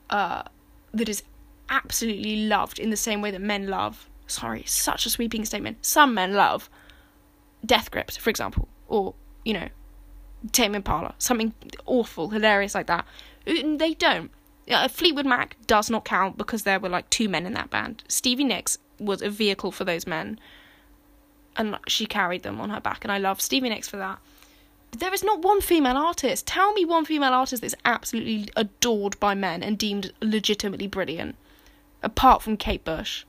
[0.08, 0.42] uh,
[0.94, 1.22] that is
[1.68, 4.08] absolutely loved in the same way that men love.
[4.26, 5.84] Sorry, such a sweeping statement.
[5.84, 6.70] Some men love
[7.64, 9.68] Death Grips, for example, or you know,
[10.52, 11.52] Tame Impala, something
[11.84, 13.06] awful, hilarious like that.
[13.46, 14.30] Uh, they don't.
[14.70, 18.04] Uh, Fleetwood Mac does not count because there were like two men in that band.
[18.08, 20.38] Stevie Nicks was a vehicle for those men
[21.56, 24.18] and she carried them on her back, and I love Stevie Nicks for that.
[24.90, 26.46] But there is not one female artist.
[26.46, 31.36] Tell me one female artist that's absolutely adored by men and deemed legitimately brilliant,
[32.02, 33.24] apart from Kate Bush.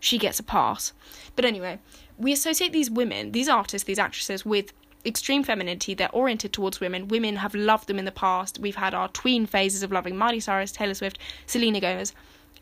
[0.00, 0.92] She gets a pass.
[1.34, 1.78] But anyway,
[2.16, 4.72] we associate these women, these artists, these actresses, with
[5.04, 5.94] extreme femininity.
[5.94, 7.08] They're oriented towards women.
[7.08, 8.58] Women have loved them in the past.
[8.58, 12.12] We've had our tween phases of loving Miley Cyrus, Taylor Swift, Selena Gomez.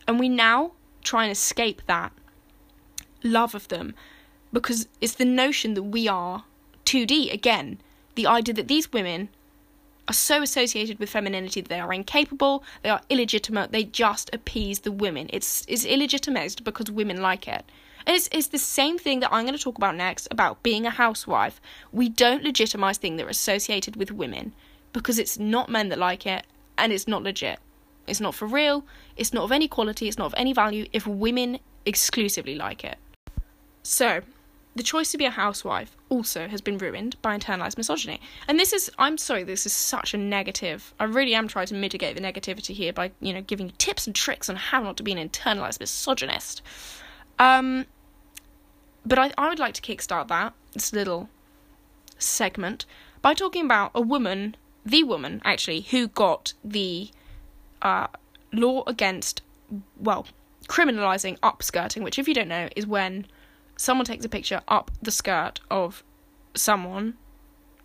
[0.06, 0.72] And we now
[1.02, 2.12] try and escape that
[3.22, 3.94] love of them
[4.52, 6.44] because it's the notion that we are
[6.84, 7.78] 2D again.
[8.14, 9.28] The idea that these women
[10.08, 14.80] are so associated with femininity that they are incapable, they are illegitimate, they just appease
[14.80, 15.28] the women.
[15.32, 17.64] It's it's illegitimate because women like it.
[18.06, 20.86] And it's, it's the same thing that I'm going to talk about next about being
[20.86, 21.60] a housewife.
[21.92, 24.54] We don't legitimize things that are associated with women
[24.92, 26.46] because it's not men that like it
[26.78, 27.58] and it's not legit.
[28.06, 28.84] It's not for real,
[29.16, 32.98] it's not of any quality, it's not of any value if women exclusively like it.
[33.82, 34.20] So,
[34.76, 38.20] the choice to be a housewife also has been ruined by internalized misogyny.
[38.46, 40.92] And this is, I'm sorry, this is such a negative.
[41.00, 44.06] I really am trying to mitigate the negativity here by, you know, giving you tips
[44.06, 46.60] and tricks on how not to be an internalized misogynist.
[47.38, 47.86] Um,
[49.06, 51.28] but I, I would like to kickstart that, this little
[52.18, 52.84] segment,
[53.22, 57.10] by talking about a woman, the woman, actually, who got the
[57.82, 58.08] uh,
[58.52, 59.42] law against,
[59.98, 60.26] well,
[60.68, 63.26] criminalizing upskirting, which, if you don't know, is when
[63.76, 66.02] someone takes a picture up the skirt of
[66.54, 67.14] someone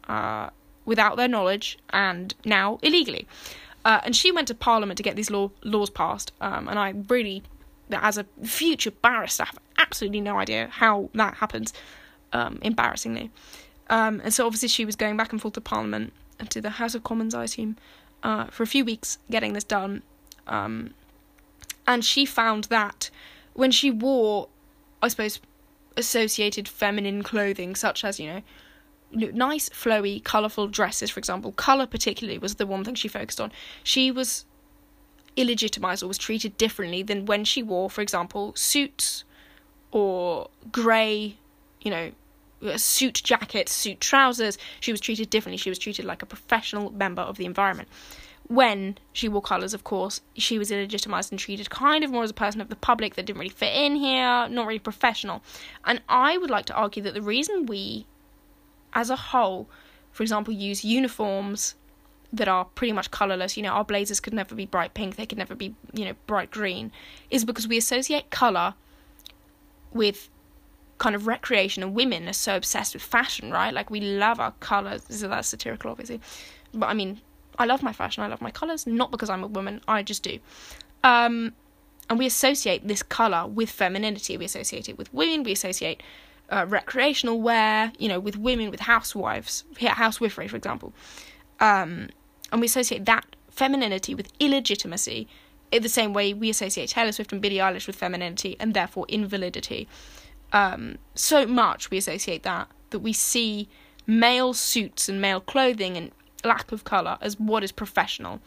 [0.08, 0.50] uh,
[0.86, 3.28] without their knowledge and now illegally.
[3.84, 6.32] Uh, and she went to Parliament to get these law, laws passed.
[6.40, 7.44] Um, and I really,
[7.92, 11.74] as a future barrister, have absolutely no idea how that happens,
[12.34, 13.32] um, embarrassingly.
[13.90, 16.70] Um, and so obviously she was going back and forth to Parliament and to the
[16.72, 17.78] House of Commons, I assume,
[18.24, 20.04] uh, for a few weeks getting this done.
[20.48, 20.94] Um,
[21.88, 23.10] and she found that
[23.54, 24.48] when she wore
[25.02, 25.40] I suppose,
[25.98, 28.42] associated feminine clothing, such as, you know,
[29.12, 31.52] nice, flowy, colourful dresses, for example.
[31.54, 33.52] Colour, particularly, was the one thing she focused on.
[33.84, 34.46] She was
[35.36, 39.24] illegitimized or was treated differently than when she wore, for example, suits
[39.92, 41.36] or grey,
[41.82, 42.12] you know,
[42.78, 44.58] suit jackets, suit trousers.
[44.80, 45.58] She was treated differently.
[45.58, 47.90] She was treated like a professional member of the environment.
[48.48, 52.32] When she wore colours, of course, she was illegitimized and treated kind of more as
[52.32, 55.42] a person of the public that didn't really fit in here, not really professional.
[55.86, 58.06] And I would like to argue that the reason we,
[58.94, 59.70] as a whole,
[60.12, 61.76] for example, use uniforms
[62.34, 65.26] that are pretty much colorless, you know, our blazers could never be bright pink, they
[65.26, 66.92] could never be, you know, bright green,
[67.30, 68.74] is because we associate color
[69.94, 70.30] with
[70.98, 73.74] kind of recreation and women are so obsessed with fashion, right?
[73.74, 75.02] Like we love our colors.
[75.10, 76.22] So that's satirical, obviously.
[76.74, 77.22] But I mean,
[77.58, 78.24] I love my fashion.
[78.24, 79.82] I love my colors, not because I'm a woman.
[79.88, 80.40] I just do.
[81.04, 81.54] Um,
[82.10, 84.38] and we associate this color with femininity.
[84.38, 85.44] We associate it with women.
[85.44, 86.04] We associate
[86.50, 90.94] uh, recreational wear, you know, with women, with housewives, housewifery, for example.
[91.60, 92.10] Um,
[92.52, 95.28] and we associate that femininity with illegitimacy
[95.80, 99.88] the same way we associate Taylor Swift and Billie Eilish with femininity and therefore invalidity.
[100.52, 103.70] Um, so much we associate that that we see
[104.06, 106.12] male suits and male clothing and
[106.44, 108.42] lack of colour as what is professional,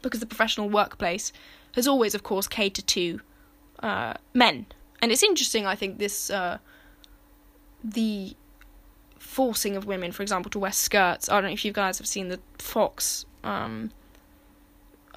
[0.00, 1.32] because the professional workplace
[1.74, 3.20] has always, of course, catered to
[3.80, 4.66] uh, men.
[5.02, 6.58] And it's interesting, I think, this uh,
[7.84, 8.34] the
[9.18, 11.28] forcing of women, for example, to wear skirts.
[11.28, 13.90] I don't know if you guys have seen the Fox um,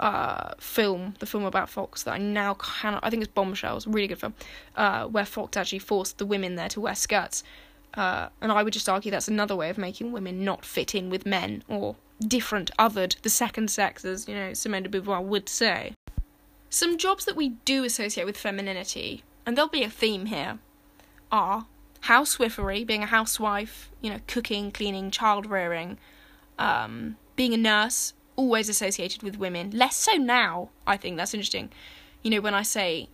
[0.00, 3.04] uh, film, the film about Fox that I now cannot.
[3.04, 4.34] I think it's Bombshells, really good film,
[4.74, 7.44] uh, where Fox actually forced the women there to wear skirts.
[7.94, 11.10] Uh, and I would just argue that's another way of making women not fit in
[11.10, 15.48] with men or different, othered, the second sex, as you know Simone de Beauvoir would
[15.48, 15.92] say.
[16.70, 20.60] Some jobs that we do associate with femininity, and there'll be a theme here,
[21.30, 21.66] are
[22.04, 25.98] housewifery, being a housewife, you know, cooking, cleaning, child rearing,
[26.58, 29.70] um, being a nurse, always associated with women.
[29.70, 31.70] Less so now, I think that's interesting.
[32.22, 33.10] You know, when I say,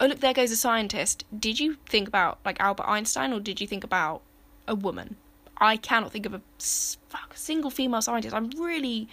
[0.00, 3.60] oh, look, there goes a scientist, did you think about like Albert Einstein or did
[3.60, 4.22] you think about
[4.66, 5.16] a woman?
[5.58, 8.34] I cannot think of a fuck, single female scientist.
[8.34, 9.08] I'm really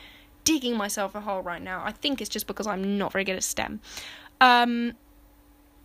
[0.45, 1.83] digging myself a hole right now.
[1.83, 3.81] I think it's just because I'm not very good at STEM.
[4.39, 4.93] Um,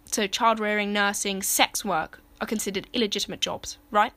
[0.05, 4.13] so, child rearing, nursing, sex work, are considered illegitimate jobs, right?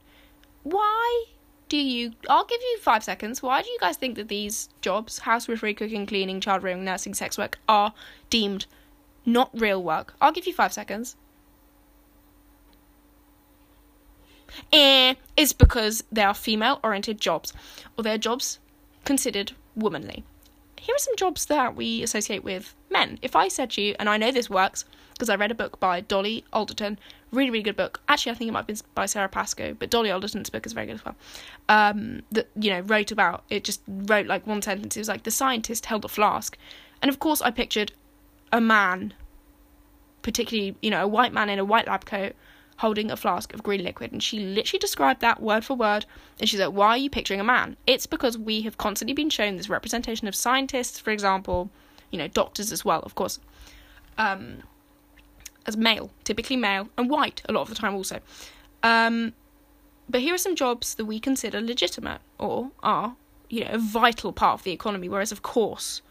[0.61, 1.25] Why
[1.69, 2.13] do you?
[2.29, 3.41] I'll give you five seconds.
[3.41, 7.37] Why do you guys think that these jobs, housewifery, cooking, cleaning, child rearing, nursing, sex
[7.37, 7.93] work, are
[8.29, 8.65] deemed
[9.25, 10.13] not real work?
[10.21, 11.15] I'll give you five seconds.
[14.71, 17.53] And it's because they are female oriented jobs,
[17.97, 18.59] or they're jobs
[19.03, 20.23] considered womanly.
[20.79, 23.19] Here are some jobs that we associate with men.
[23.21, 25.79] If I said to you, and I know this works because I read a book
[25.79, 26.97] by Dolly Alderton
[27.31, 27.99] Really, really good book.
[28.07, 30.71] Actually, I think it might have been by Sara Pascoe, but Dolly Alderton's book is
[30.71, 31.15] very good as well.
[31.67, 33.65] Um, that you know wrote about it.
[33.65, 34.95] Just wrote like one sentence.
[34.95, 36.57] It was like the scientist held a flask,
[37.01, 37.91] and of course I pictured
[38.53, 39.13] a man,
[40.21, 42.33] particularly you know a white man in a white lab coat
[42.77, 46.05] holding a flask of green liquid, and she literally described that word for word.
[46.39, 49.29] And she's like, "Why are you picturing a man?" It's because we have constantly been
[49.29, 51.71] shown this representation of scientists, for example,
[52.11, 53.39] you know, doctors as well, of course.
[54.17, 54.63] Um,
[55.65, 58.19] as male, typically male, and white a lot of the time also.
[58.83, 59.33] Um,
[60.09, 63.15] but here are some jobs that we consider legitimate or are,
[63.49, 66.01] you know, a vital part of the economy, whereas, of course,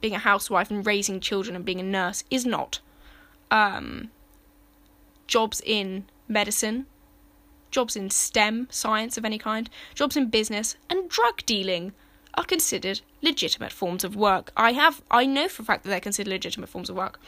[0.00, 2.80] being a housewife and raising children and being a nurse is not.
[3.50, 4.10] Um,
[5.26, 6.86] jobs in medicine,
[7.70, 11.92] jobs in STEM, science of any kind, jobs in business, and drug dealing
[12.36, 14.52] are considered legitimate forms of work.
[14.56, 17.20] I have I know for a fact that they're considered legitimate forms of work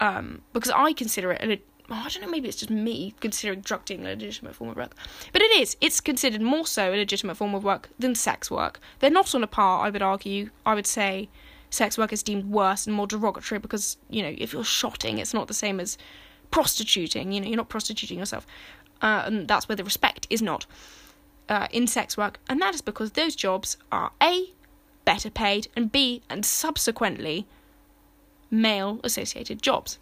[0.00, 1.42] um, because I consider it.
[1.42, 1.60] A,
[1.92, 2.28] I don't know.
[2.28, 4.94] Maybe it's just me considering drug dealing a legitimate form of work,
[5.32, 5.76] but it is.
[5.80, 8.80] It's considered more so a legitimate form of work than sex work.
[8.98, 9.84] They're not on a par.
[9.86, 10.50] I would argue.
[10.64, 11.28] I would say
[11.70, 15.34] sex work is deemed worse and more derogatory because you know if you're shotting, it's
[15.34, 15.96] not the same as
[16.50, 17.32] prostituting.
[17.32, 18.46] You know, you're not prostituting yourself,
[19.00, 20.66] uh, and that's where the respect is not
[21.48, 24.52] uh, in sex work, and that is because those jobs are a
[25.04, 27.46] better paid and b and subsequently
[28.50, 29.98] male associated jobs.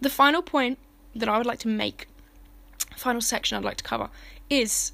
[0.00, 0.78] The final point
[1.14, 2.08] that I would like to make,
[2.96, 4.10] final section I'd like to cover,
[4.50, 4.92] is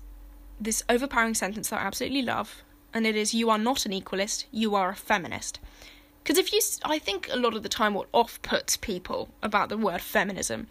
[0.61, 4.45] this overpowering sentence that I absolutely love, and it is You are not an equalist,
[4.51, 5.61] you are a feminist.
[6.23, 9.71] Because if you, I think a lot of the time what off puts people about
[9.71, 10.67] the word feminism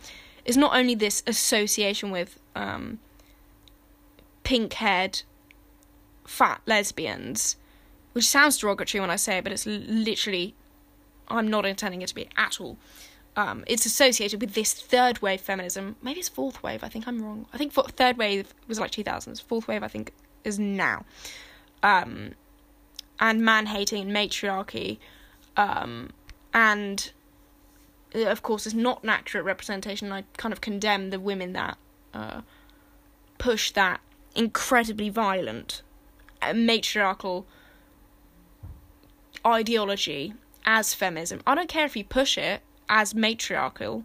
[0.45, 2.99] is not only this association with um,
[4.47, 5.23] pink haired
[6.23, 7.57] fat lesbians,
[8.13, 10.55] which sounds derogatory when I say it, but it's literally
[11.27, 12.77] I'm not intending it to be at all.
[13.35, 15.97] um, it's associated with this third wave feminism.
[16.01, 16.81] Maybe it's fourth wave.
[16.81, 17.45] I think I'm wrong.
[17.53, 19.41] I think third wave was like 2000s.
[19.43, 20.13] Fourth wave, I think,
[20.45, 21.03] is now.
[21.83, 22.31] Um,
[23.19, 24.97] and man hating and matriarchy.
[25.57, 26.11] Um,
[26.53, 27.11] and
[28.15, 30.09] uh, of course, it's not an accurate representation.
[30.13, 31.77] I kind of condemn the women that
[32.13, 32.41] uh,
[33.37, 33.99] push that
[34.37, 35.81] incredibly violent,
[36.41, 37.45] uh, matriarchal
[39.45, 40.33] ideology
[40.65, 41.41] as feminism.
[41.45, 44.03] I don't care if you push it as matriarchal,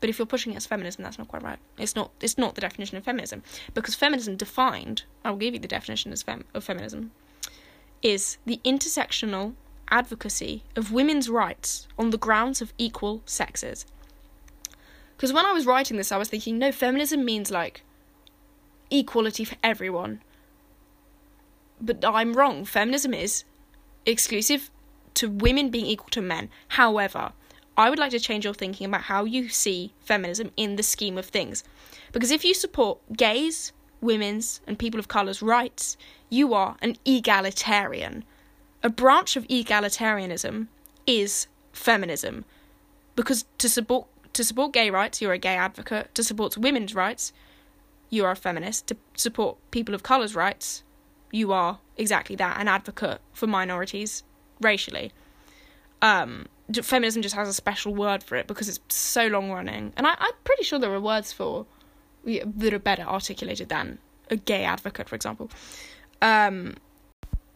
[0.00, 1.58] but if you're pushing it as feminism, that's not quite right.
[1.78, 2.10] It's not.
[2.20, 5.04] It's not the definition of feminism because feminism defined.
[5.24, 7.10] I will give you the definition as fem- of feminism.
[8.02, 9.54] Is the intersectional
[9.90, 13.86] advocacy of women's rights on the grounds of equal sexes.
[15.16, 17.82] Because when I was writing this, I was thinking, no, feminism means like
[18.90, 20.22] equality for everyone.
[21.80, 22.64] But I'm wrong.
[22.64, 23.44] Feminism is
[24.06, 24.70] exclusive
[25.14, 26.50] to women being equal to men.
[26.68, 27.32] However,
[27.76, 31.18] I would like to change your thinking about how you see feminism in the scheme
[31.18, 31.64] of things.
[32.12, 35.96] Because if you support gays, women's, and people of colour's rights,
[36.30, 38.24] you are an egalitarian.
[38.82, 40.68] A branch of egalitarianism
[41.06, 42.44] is feminism.
[43.16, 46.12] Because to support to support gay rights, you're a gay advocate.
[46.16, 47.32] To support women's rights,
[48.14, 48.86] you are a feminist.
[48.88, 50.82] To support people of colour's rights,
[51.30, 54.22] you are exactly that, an advocate for minorities
[54.60, 55.12] racially.
[56.00, 56.46] Um,
[56.82, 60.12] feminism just has a special word for it because it's so long running, and I,
[60.12, 61.66] am pretty sure there are words for
[62.24, 63.98] that are better articulated than
[64.30, 65.50] a gay advocate, for example.
[66.22, 66.76] Um,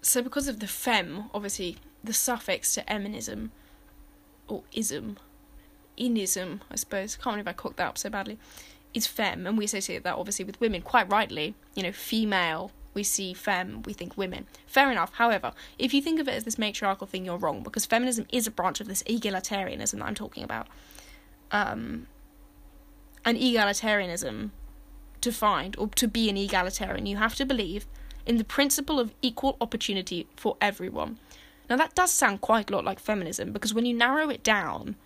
[0.02, 3.50] so because of the fem, obviously the suffix to eminism
[4.46, 5.18] or ism,
[5.98, 7.16] inism, I suppose.
[7.16, 8.38] Can't believe I cooked that up so badly.
[8.94, 11.54] Is fem, and we associate that obviously with women quite rightly.
[11.74, 14.46] You know, female we see femme, we think women.
[14.66, 15.14] Fair enough.
[15.14, 18.48] However, if you think of it as this matriarchal thing, you're wrong because feminism is
[18.48, 20.66] a branch of this egalitarianism that I'm talking about.
[21.52, 22.08] Um,
[23.24, 24.50] and egalitarianism,
[25.20, 27.86] to find or to be an egalitarian, you have to believe
[28.26, 31.18] in the principle of equal opportunity for everyone.
[31.70, 34.96] Now, that does sound quite a lot like feminism because when you narrow it down,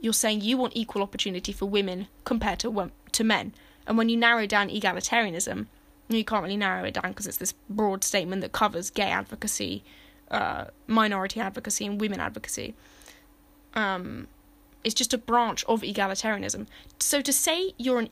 [0.00, 3.54] you're saying you want equal opportunity for women compared to to men.
[3.86, 5.66] And when you narrow down egalitarianism,
[6.08, 9.82] you can't really narrow it down because it's this broad statement that covers gay advocacy,
[10.30, 12.74] uh, minority advocacy, and women advocacy.
[13.74, 14.28] Um,
[14.84, 16.66] it's just a branch of egalitarianism.
[16.98, 18.10] So to say you're an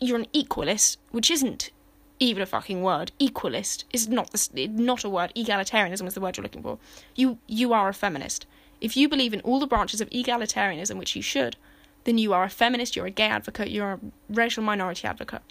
[0.00, 1.70] you're an equalist, which isn't
[2.18, 5.32] even a fucking word, equalist is not the, not a word.
[5.36, 6.78] Egalitarianism is the word you're looking for.
[7.14, 8.46] You you are a feminist.
[8.82, 11.56] If you believe in all the branches of egalitarianism, which you should,
[12.04, 12.96] then you are a feminist.
[12.96, 13.70] You're a gay advocate.
[13.70, 15.42] You're a racial minority advocate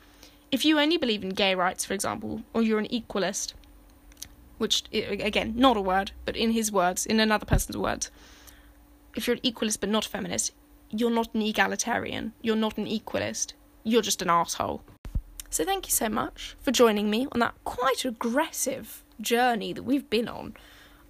[0.51, 3.53] if you only believe in gay rights, for example, or you're an equalist,
[4.57, 8.11] which, again, not a word, but in his words, in another person's words,
[9.15, 10.51] if you're an equalist but not a feminist,
[10.89, 14.83] you're not an egalitarian, you're not an equalist, you're just an asshole.
[15.49, 20.09] So thank you so much for joining me on that quite aggressive journey that we've
[20.09, 20.55] been on.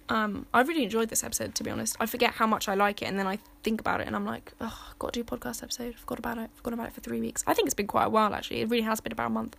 [0.08, 1.96] Um, I really enjoyed this episode, to be honest.
[2.00, 4.26] I forget how much I like it, and then I think about it, and I'm
[4.26, 5.94] like, oh, I've got to do a podcast episode.
[5.94, 6.50] I forgot about it.
[6.54, 7.42] Forgot about it for three weeks.
[7.46, 8.60] I think it's been quite a while, actually.
[8.60, 9.56] It really has been about a month.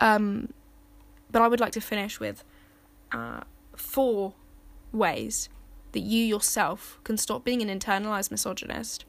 [0.00, 0.52] Um,
[1.30, 2.42] but I would like to finish with
[3.12, 3.40] uh,
[3.76, 4.34] four
[4.92, 5.48] ways
[5.92, 9.04] that you yourself can stop being an internalized misogynist,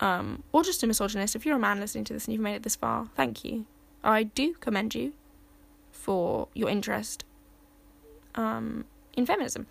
[0.00, 1.36] um, or just a misogynist.
[1.36, 3.66] If you're a man listening to this and you've made it this far, thank you.
[4.02, 5.12] I do commend you
[5.90, 7.24] for your interest
[8.34, 8.84] um,
[9.18, 9.66] in feminism.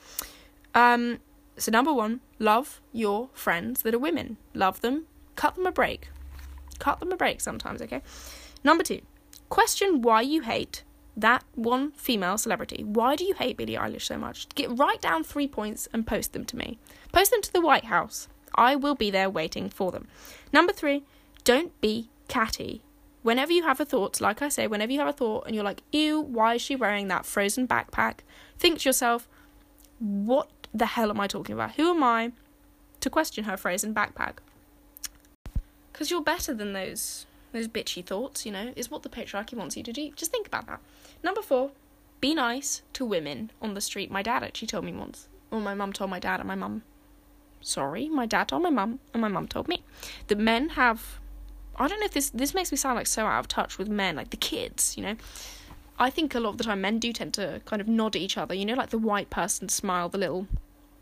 [0.76, 1.20] Um,
[1.58, 4.38] so, number one, love your friends that are women.
[4.54, 5.06] Love them.
[5.36, 6.10] Cut them a break.
[6.78, 8.02] Cut them a break sometimes, okay?
[8.64, 9.02] Number two,
[9.50, 10.84] question why you hate
[11.16, 12.84] that one female celebrity.
[12.84, 14.48] Why do you hate Billie Eilish so much?
[14.50, 16.78] Get write down three points and post them to me.
[17.12, 18.28] Post them to the White House.
[18.54, 20.08] I will be there waiting for them.
[20.54, 21.04] Number three,
[21.44, 22.84] don't be catty.
[23.24, 25.64] Whenever you have a thought, like I say, whenever you have a thought and you're
[25.64, 28.20] like, ew, why is she wearing that frozen backpack?
[28.58, 29.28] Think to yourself,
[30.00, 31.76] what the hell am I talking about?
[31.76, 32.32] Who am I
[33.00, 34.38] to question her frozen backpack?
[35.91, 39.78] Because you're better than those those bitchy thoughts, you know, is what the patriarchy wants
[39.78, 40.12] you to do.
[40.16, 40.82] Just think about that.
[41.24, 41.72] Number four,
[42.20, 44.12] be nice to women on the street.
[44.12, 45.30] My dad actually told me once.
[45.50, 46.84] Or my mum told my dad and my mum.
[47.62, 49.84] Sorry, my dad told my mum and my mum told me
[50.28, 51.20] that men have
[51.80, 53.88] I don't know if this this makes me sound like so out of touch with
[53.88, 55.16] men, like the kids, you know.
[56.00, 58.22] I think a lot of the time men do tend to kind of nod at
[58.22, 60.48] each other, you know, like the white person smile, the little,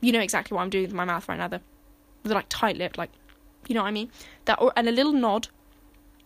[0.02, 1.62] you know exactly what I'm doing with my mouth right now, the,
[2.24, 3.12] the like tight lip, like,
[3.68, 4.12] you know what I mean?
[4.46, 5.48] That or and a little nod.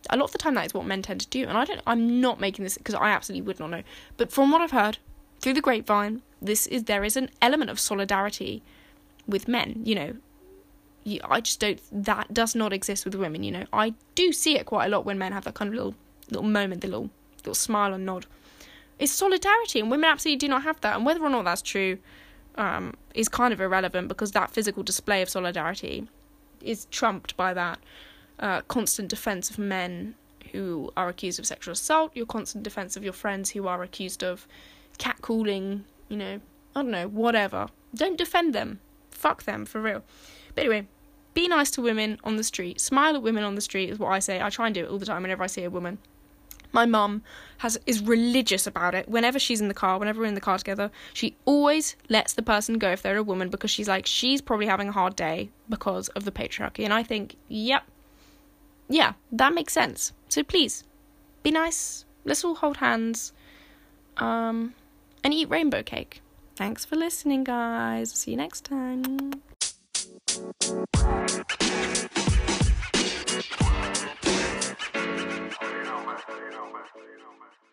[0.09, 1.82] A lot of the time, that is what men tend to do, and I don't.
[1.86, 3.84] I'm not making this because I absolutely would not know,
[4.15, 4.97] but from what I've heard
[5.41, 8.63] through the grapevine, this is there is an element of solidarity
[9.28, 9.82] with men.
[9.84, 11.82] You know, I just don't.
[11.91, 13.43] That does not exist with women.
[13.43, 15.76] You know, I do see it quite a lot when men have that kind of
[15.76, 15.95] little
[16.30, 18.26] little moment, the little little smile and nod.
[18.99, 20.97] It's solidarity, and women absolutely do not have that.
[20.97, 21.97] And whether or not that's true
[22.55, 26.07] um, is kind of irrelevant because that physical display of solidarity
[26.61, 27.79] is trumped by that
[28.39, 30.15] uh, constant defense of men
[30.51, 34.23] who are accused of sexual assault, your constant defense of your friends who are accused
[34.23, 34.47] of
[34.97, 36.41] catcalling, you know,
[36.75, 37.67] I don't know, whatever.
[37.95, 38.79] Don't defend them.
[39.11, 40.03] Fuck them, for real.
[40.55, 40.87] But anyway,
[41.33, 42.81] be nice to women on the street.
[42.81, 44.41] Smile at women on the street is what I say.
[44.41, 45.99] I try and do it all the time whenever I see a woman.
[46.72, 47.24] My mum
[47.59, 49.09] has is religious about it.
[49.09, 52.41] Whenever she's in the car, whenever we're in the car together, she always lets the
[52.41, 55.49] person go if they're a woman because she's like she's probably having a hard day
[55.67, 56.84] because of the patriarchy.
[56.84, 57.84] And I think, yep,
[58.88, 60.13] yeah, that makes sense.
[60.30, 60.84] So please,
[61.43, 62.05] be nice.
[62.26, 63.34] Let's all hold hands.
[64.17, 64.74] Um,
[65.24, 66.22] and eat rainbow cake.
[66.55, 68.11] Thanks for listening, guys.
[68.11, 69.41] See you next time.
[76.49, 77.68] You know, man.